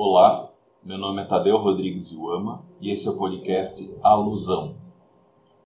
Olá, 0.00 0.48
meu 0.84 0.96
nome 0.96 1.22
é 1.22 1.24
Tadeu 1.24 1.56
Rodrigues 1.56 2.12
Iuama 2.12 2.64
e 2.80 2.92
esse 2.92 3.08
é 3.08 3.10
o 3.10 3.18
podcast 3.18 3.98
Alusão. 4.00 4.76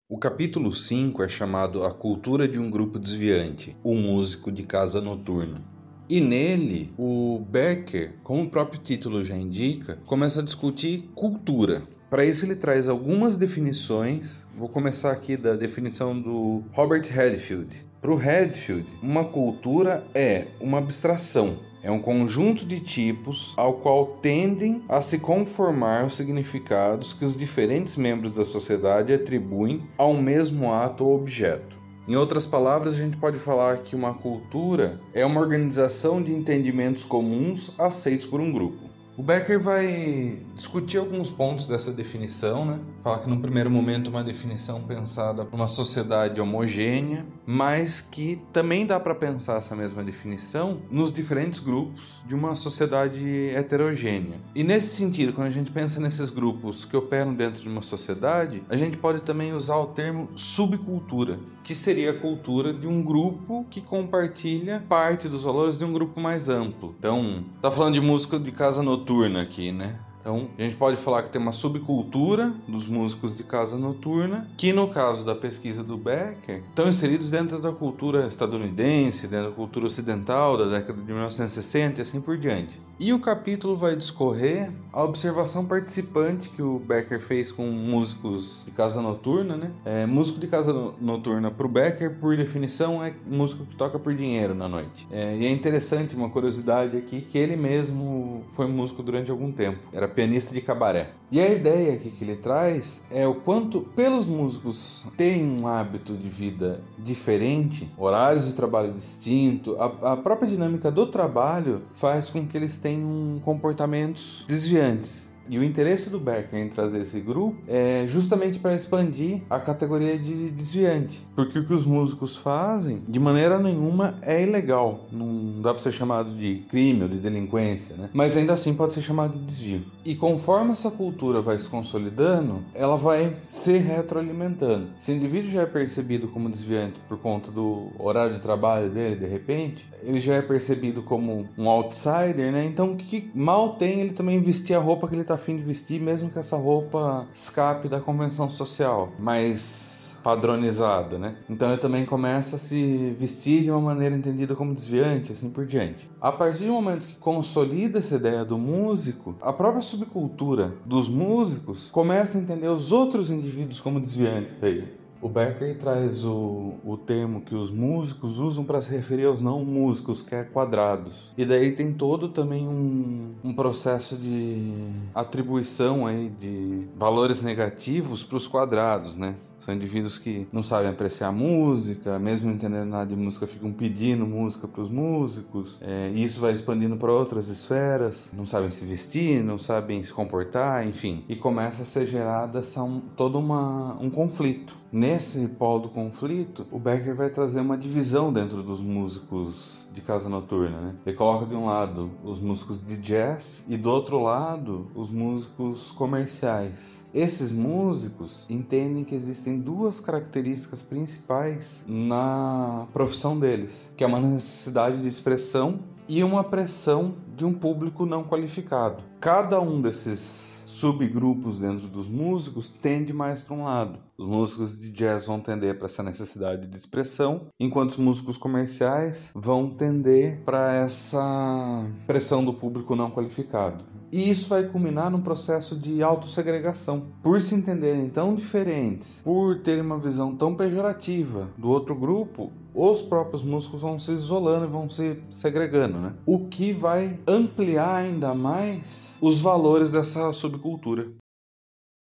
O 0.08 0.16
capítulo 0.16 0.72
5 0.72 1.22
é 1.22 1.28
chamado 1.28 1.84
A 1.84 1.92
Cultura 1.92 2.48
de 2.48 2.58
um 2.58 2.70
Grupo 2.70 2.98
Desviante, 2.98 3.76
o 3.84 3.94
músico 3.94 4.50
de 4.50 4.62
casa 4.62 5.02
noturna. 5.02 5.62
E 6.08 6.18
nele, 6.18 6.94
o 6.96 7.44
Becker, 7.46 8.14
como 8.24 8.44
o 8.44 8.48
próprio 8.48 8.80
título 8.80 9.22
já 9.22 9.36
indica, 9.36 9.98
começa 10.06 10.40
a 10.40 10.42
discutir 10.42 11.10
cultura. 11.14 11.82
Para 12.08 12.24
isso, 12.24 12.46
ele 12.46 12.56
traz 12.56 12.88
algumas 12.88 13.36
definições. 13.36 14.46
Vou 14.56 14.70
começar 14.70 15.12
aqui 15.12 15.36
da 15.36 15.56
definição 15.56 16.18
do 16.18 16.62
Robert 16.72 17.02
Redfield. 17.02 17.84
Para 18.00 18.10
o 18.10 18.16
Redfield, 18.16 18.88
uma 19.02 19.26
cultura 19.26 20.06
é 20.14 20.46
uma 20.58 20.78
abstração, 20.78 21.58
é 21.82 21.90
um 21.90 21.98
conjunto 21.98 22.64
de 22.64 22.78
tipos 22.78 23.52
ao 23.56 23.74
qual 23.74 24.18
tendem 24.22 24.82
a 24.88 25.00
se 25.00 25.18
conformar 25.18 26.04
os 26.04 26.14
significados 26.14 27.12
que 27.12 27.24
os 27.24 27.36
diferentes 27.36 27.96
membros 27.96 28.34
da 28.34 28.44
sociedade 28.44 29.12
atribuem 29.12 29.82
ao 29.98 30.14
mesmo 30.14 30.72
ato 30.72 31.04
ou 31.04 31.16
objeto. 31.16 31.80
Em 32.06 32.16
outras 32.16 32.46
palavras, 32.46 32.94
a 32.94 32.96
gente 32.98 33.16
pode 33.16 33.38
falar 33.38 33.78
que 33.78 33.94
uma 33.94 34.14
cultura 34.14 35.00
é 35.14 35.24
uma 35.24 35.40
organização 35.40 36.22
de 36.22 36.32
entendimentos 36.32 37.04
comuns 37.04 37.72
aceitos 37.78 38.26
por 38.26 38.40
um 38.40 38.50
grupo. 38.50 38.91
O 39.14 39.22
Becker 39.22 39.60
vai 39.60 40.38
discutir 40.54 40.96
alguns 40.96 41.30
pontos 41.30 41.66
dessa 41.66 41.92
definição, 41.92 42.64
né? 42.64 42.80
Fala 43.02 43.18
que 43.18 43.28
no 43.28 43.38
primeiro 43.38 43.70
momento 43.70 44.06
é 44.06 44.10
uma 44.10 44.24
definição 44.24 44.80
pensada 44.80 45.44
para 45.44 45.54
uma 45.54 45.68
sociedade 45.68 46.40
homogênea, 46.40 47.26
mas 47.44 48.00
que 48.00 48.40
também 48.54 48.86
dá 48.86 48.98
para 48.98 49.14
pensar 49.14 49.58
essa 49.58 49.76
mesma 49.76 50.02
definição 50.02 50.78
nos 50.90 51.12
diferentes 51.12 51.58
grupos 51.58 52.22
de 52.26 52.34
uma 52.34 52.54
sociedade 52.54 53.50
heterogênea. 53.50 54.40
E 54.54 54.64
nesse 54.64 54.96
sentido, 54.96 55.34
quando 55.34 55.48
a 55.48 55.50
gente 55.50 55.70
pensa 55.70 56.00
nesses 56.00 56.30
grupos 56.30 56.86
que 56.86 56.96
operam 56.96 57.34
dentro 57.34 57.60
de 57.60 57.68
uma 57.68 57.82
sociedade, 57.82 58.62
a 58.66 58.78
gente 58.78 58.96
pode 58.96 59.20
também 59.20 59.52
usar 59.52 59.76
o 59.76 59.88
termo 59.88 60.30
subcultura, 60.34 61.38
que 61.62 61.74
seria 61.74 62.12
a 62.12 62.18
cultura 62.18 62.72
de 62.72 62.88
um 62.88 63.02
grupo 63.02 63.66
que 63.68 63.82
compartilha 63.82 64.82
parte 64.88 65.28
dos 65.28 65.42
valores 65.42 65.76
de 65.76 65.84
um 65.84 65.92
grupo 65.92 66.18
mais 66.18 66.48
amplo. 66.48 66.94
Então, 66.98 67.44
tá 67.60 67.70
falando 67.70 67.94
de 67.94 68.00
música 68.00 68.38
de 68.38 68.50
casa 68.50 68.82
noturna 68.82 69.01
noturna 69.02 69.42
aqui, 69.42 69.72
né? 69.72 69.98
Então, 70.22 70.48
a 70.56 70.62
gente 70.62 70.76
pode 70.76 70.96
falar 70.96 71.24
que 71.24 71.30
tem 71.30 71.42
uma 71.42 71.50
subcultura 71.50 72.54
dos 72.68 72.86
músicos 72.86 73.36
de 73.36 73.42
casa 73.42 73.76
noturna, 73.76 74.48
que 74.56 74.72
no 74.72 74.86
caso 74.86 75.24
da 75.24 75.34
pesquisa 75.34 75.82
do 75.82 75.96
Becker, 75.96 76.62
estão 76.68 76.88
inseridos 76.88 77.28
dentro 77.28 77.58
da 77.60 77.72
cultura 77.72 78.24
estadunidense, 78.24 79.26
dentro 79.26 79.50
da 79.50 79.56
cultura 79.56 79.86
ocidental 79.86 80.56
da 80.56 80.66
década 80.66 81.00
de 81.00 81.12
1960 81.12 82.00
e 82.00 82.02
assim 82.02 82.20
por 82.20 82.38
diante. 82.38 82.80
E 83.00 83.12
o 83.12 83.18
capítulo 83.18 83.74
vai 83.74 83.96
discorrer 83.96 84.70
a 84.92 85.02
observação 85.02 85.64
participante 85.64 86.50
que 86.50 86.62
o 86.62 86.78
Becker 86.78 87.18
fez 87.18 87.50
com 87.50 87.66
músicos 87.66 88.62
de 88.64 88.70
casa 88.70 89.02
noturna, 89.02 89.56
né? 89.56 89.72
É, 89.84 90.06
músico 90.06 90.38
de 90.38 90.46
casa 90.46 90.72
noturna 91.00 91.50
para 91.50 91.66
o 91.66 91.68
Becker, 91.68 92.20
por 92.20 92.36
definição, 92.36 93.02
é 93.02 93.12
músico 93.26 93.66
que 93.66 93.74
toca 93.74 93.98
por 93.98 94.14
dinheiro 94.14 94.54
na 94.54 94.68
noite. 94.68 95.08
É, 95.10 95.36
e 95.36 95.46
é 95.46 95.50
interessante, 95.50 96.14
uma 96.14 96.30
curiosidade 96.30 96.96
aqui, 96.96 97.22
que 97.22 97.36
ele 97.36 97.56
mesmo 97.56 98.44
foi 98.50 98.68
músico 98.68 99.02
durante 99.02 99.32
algum 99.32 99.50
tempo. 99.50 99.80
Era 99.92 100.06
pianista 100.14 100.54
de 100.54 100.60
cabaré. 100.60 101.10
E 101.30 101.40
a 101.40 101.48
ideia 101.48 101.96
que 101.96 102.12
ele 102.22 102.36
traz 102.36 103.04
é 103.10 103.26
o 103.26 103.34
quanto, 103.34 103.80
pelos 103.80 104.28
músicos 104.28 105.06
terem 105.16 105.56
um 105.60 105.66
hábito 105.66 106.14
de 106.14 106.28
vida 106.28 106.82
diferente, 106.98 107.90
horários 107.96 108.46
de 108.46 108.54
trabalho 108.54 108.92
distinto, 108.92 109.76
a, 109.80 110.12
a 110.12 110.16
própria 110.16 110.48
dinâmica 110.48 110.90
do 110.90 111.06
trabalho 111.06 111.82
faz 111.92 112.28
com 112.28 112.46
que 112.46 112.56
eles 112.56 112.78
tenham 112.78 113.40
comportamentos 113.42 114.44
desviantes. 114.46 115.31
E 115.48 115.58
o 115.58 115.64
interesse 115.64 116.10
do 116.10 116.18
Becker 116.18 116.58
em 116.58 116.68
trazer 116.68 117.00
esse 117.00 117.20
grupo 117.20 117.56
é 117.68 118.04
justamente 118.06 118.58
para 118.58 118.74
expandir 118.74 119.42
a 119.50 119.58
categoria 119.58 120.18
de 120.18 120.50
desviante. 120.50 121.22
Porque 121.34 121.58
o 121.58 121.66
que 121.66 121.74
os 121.74 121.84
músicos 121.84 122.36
fazem, 122.36 123.02
de 123.08 123.18
maneira 123.18 123.58
nenhuma, 123.58 124.16
é 124.22 124.42
ilegal. 124.42 125.06
Não 125.10 125.60
dá 125.60 125.72
para 125.74 125.82
ser 125.82 125.92
chamado 125.92 126.30
de 126.32 126.64
crime 126.68 127.02
ou 127.02 127.08
de 127.08 127.18
delinquência, 127.18 127.96
né? 127.96 128.10
Mas 128.12 128.36
ainda 128.36 128.52
assim 128.52 128.74
pode 128.74 128.92
ser 128.92 129.02
chamado 129.02 129.38
de 129.38 129.44
desvio. 129.44 129.84
E 130.04 130.14
conforme 130.14 130.72
essa 130.72 130.90
cultura 130.90 131.40
vai 131.40 131.58
se 131.58 131.68
consolidando, 131.68 132.62
ela 132.74 132.96
vai 132.96 133.36
se 133.46 133.76
retroalimentando. 133.76 134.88
Se 134.96 135.12
o 135.12 135.14
indivíduo 135.14 135.50
já 135.50 135.62
é 135.62 135.66
percebido 135.66 136.28
como 136.28 136.48
desviante 136.48 137.00
por 137.08 137.18
conta 137.18 137.50
do 137.50 137.88
horário 137.98 138.34
de 138.34 138.40
trabalho 138.40 138.90
dele, 138.90 139.16
de 139.16 139.26
repente, 139.26 139.88
ele 140.02 140.20
já 140.20 140.34
é 140.34 140.42
percebido 140.42 141.02
como 141.02 141.48
um 141.56 141.68
outsider, 141.68 142.52
né? 142.52 142.64
Então, 142.64 142.96
que 142.96 143.30
mal 143.34 143.76
tem 143.76 144.00
ele 144.00 144.12
também 144.12 144.40
vestir 144.40 144.74
a 144.74 144.78
roupa 144.78 145.08
que 145.08 145.14
ele 145.14 145.22
está 145.32 145.34
afim 145.34 145.56
de 145.56 145.62
vestir, 145.62 146.00
mesmo 146.00 146.30
que 146.30 146.38
essa 146.38 146.56
roupa 146.56 147.26
escape 147.32 147.88
da 147.88 148.00
convenção 148.00 148.48
social, 148.48 149.12
mas 149.18 150.16
padronizada, 150.22 151.18
né? 151.18 151.36
Então 151.50 151.68
ele 151.68 151.78
também 151.78 152.06
começa 152.06 152.54
a 152.54 152.58
se 152.58 153.16
vestir 153.18 153.64
de 153.64 153.70
uma 153.70 153.80
maneira 153.80 154.14
entendida 154.14 154.54
como 154.54 154.72
desviante, 154.72 155.32
assim 155.32 155.50
por 155.50 155.66
diante. 155.66 156.08
A 156.20 156.30
partir 156.30 156.66
do 156.66 156.72
momento 156.72 157.08
que 157.08 157.16
consolida 157.16 157.98
essa 157.98 158.14
ideia 158.14 158.44
do 158.44 158.56
músico, 158.56 159.34
a 159.40 159.52
própria 159.52 159.82
subcultura 159.82 160.74
dos 160.86 161.08
músicos 161.08 161.88
começa 161.90 162.38
a 162.38 162.40
entender 162.40 162.68
os 162.68 162.92
outros 162.92 163.30
indivíduos 163.30 163.80
como 163.80 164.00
desviantes 164.00 164.54
daí. 164.60 165.01
O 165.22 165.28
Becker 165.28 165.78
traz 165.78 166.24
o, 166.24 166.74
o 166.84 166.96
termo 166.96 167.42
que 167.42 167.54
os 167.54 167.70
músicos 167.70 168.40
usam 168.40 168.64
para 168.64 168.80
se 168.80 168.90
referir 168.90 169.26
aos 169.26 169.40
não 169.40 169.64
músicos, 169.64 170.20
que 170.20 170.34
é 170.34 170.42
quadrados. 170.42 171.32
E 171.38 171.44
daí 171.44 171.70
tem 171.70 171.92
todo 171.92 172.28
também 172.28 172.66
um, 172.66 173.32
um 173.44 173.54
processo 173.54 174.16
de 174.16 174.72
atribuição 175.14 176.08
aí 176.08 176.28
de 176.28 176.88
valores 176.96 177.40
negativos 177.40 178.24
para 178.24 178.36
os 178.36 178.48
quadrados, 178.48 179.14
né? 179.14 179.36
São 179.64 179.72
indivíduos 179.72 180.18
que 180.18 180.46
não 180.52 180.62
sabem 180.62 180.90
apreciar 180.90 181.30
música, 181.30 182.18
mesmo 182.18 182.48
não 182.48 182.54
entendendo 182.54 182.88
nada 182.88 183.06
de 183.06 183.14
música, 183.14 183.46
ficam 183.46 183.72
pedindo 183.72 184.26
música 184.26 184.66
para 184.66 184.82
os 184.82 184.88
músicos. 184.88 185.78
É, 185.80 186.10
e 186.12 186.22
isso 186.22 186.40
vai 186.40 186.52
expandindo 186.52 186.96
para 186.96 187.12
outras 187.12 187.46
esferas. 187.46 188.30
Não 188.32 188.44
sabem 188.44 188.70
se 188.70 188.84
vestir, 188.84 189.42
não 189.44 189.58
sabem 189.58 190.02
se 190.02 190.12
comportar, 190.12 190.86
enfim. 190.86 191.24
E 191.28 191.36
começa 191.36 191.82
a 191.82 191.84
ser 191.84 192.06
gerado 192.06 192.58
essa, 192.58 192.82
um, 192.82 193.00
todo 193.16 193.38
uma, 193.38 193.96
um 194.00 194.10
conflito. 194.10 194.82
Nesse 194.92 195.48
polo 195.48 195.84
do 195.84 195.88
conflito, 195.88 196.66
o 196.70 196.78
Becker 196.78 197.14
vai 197.14 197.30
trazer 197.30 197.60
uma 197.60 197.78
divisão 197.78 198.30
dentro 198.30 198.62
dos 198.62 198.80
músicos 198.80 199.88
de 199.94 200.02
casa 200.02 200.28
noturna. 200.28 200.78
Né? 200.80 200.94
Ele 201.06 201.16
coloca 201.16 201.46
de 201.46 201.54
um 201.54 201.66
lado 201.66 202.10
os 202.22 202.38
músicos 202.38 202.84
de 202.84 202.96
jazz 202.98 203.64
e 203.68 203.76
do 203.76 203.90
outro 203.90 204.20
lado 204.20 204.90
os 204.94 205.10
músicos 205.10 205.90
comerciais. 205.92 207.01
Esses 207.14 207.52
músicos 207.52 208.46
entendem 208.48 209.04
que 209.04 209.14
existem 209.14 209.58
duas 209.58 210.00
características 210.00 210.82
principais 210.82 211.84
na 211.86 212.86
profissão 212.92 213.38
deles, 213.38 213.92
que 213.94 214.02
é 214.02 214.06
uma 214.06 214.18
necessidade 214.18 215.02
de 215.02 215.08
expressão 215.08 215.80
e 216.08 216.24
uma 216.24 216.42
pressão 216.42 217.14
de 217.36 217.44
um 217.44 217.52
público 217.52 218.06
não 218.06 218.24
qualificado. 218.24 219.02
Cada 219.20 219.60
um 219.60 219.80
desses 219.80 220.62
subgrupos 220.64 221.58
dentro 221.58 221.86
dos 221.86 222.08
músicos 222.08 222.70
tende 222.70 223.12
mais 223.12 223.42
para 223.42 223.54
um 223.54 223.64
lado. 223.64 223.98
Os 224.16 224.26
músicos 224.26 224.80
de 224.80 224.90
jazz 224.90 225.26
vão 225.26 225.38
tender 225.38 225.76
para 225.76 225.86
essa 225.86 226.02
necessidade 226.02 226.66
de 226.66 226.78
expressão, 226.78 227.42
enquanto 227.60 227.90
os 227.90 227.96
músicos 227.98 228.38
comerciais 228.38 229.30
vão 229.34 229.68
tender 229.68 230.40
para 230.44 230.74
essa 230.74 231.84
pressão 232.06 232.42
do 232.42 232.54
público 232.54 232.96
não 232.96 233.10
qualificado. 233.10 233.84
E 234.12 234.30
isso 234.30 234.46
vai 234.46 234.68
culminar 234.68 235.10
num 235.10 235.22
processo 235.22 235.74
de 235.74 236.02
autossegregação. 236.02 237.06
Por 237.22 237.40
se 237.40 237.54
entenderem 237.54 238.10
tão 238.10 238.34
diferentes, 238.34 239.22
por 239.24 239.62
terem 239.62 239.82
uma 239.82 239.98
visão 239.98 240.36
tão 240.36 240.54
pejorativa 240.54 241.50
do 241.56 241.70
outro 241.70 241.94
grupo, 241.94 242.52
os 242.74 243.00
próprios 243.00 243.42
músicos 243.42 243.80
vão 243.80 243.98
se 243.98 244.12
isolando 244.12 244.66
e 244.66 244.68
vão 244.68 244.86
se 244.86 245.18
segregando, 245.30 245.98
né? 245.98 246.14
O 246.26 246.46
que 246.46 246.74
vai 246.74 247.18
ampliar 247.26 247.94
ainda 247.94 248.34
mais 248.34 249.16
os 249.18 249.40
valores 249.40 249.90
dessa 249.90 250.30
subcultura. 250.30 251.10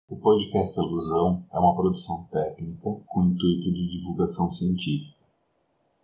O 0.10 0.18
podcast 0.18 0.80
Ilusão 0.80 1.46
é 1.54 1.60
uma 1.60 1.76
produção 1.76 2.28
técnica 2.32 2.90
com 3.06 3.24
intuito 3.26 3.72
de 3.72 3.98
divulgação 3.98 4.50
científica. 4.50 5.21